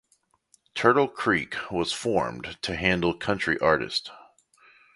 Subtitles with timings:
[0.73, 4.09] Turtle Creek was formed to handle country artist.